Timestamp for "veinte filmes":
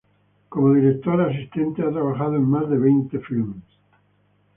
2.79-3.61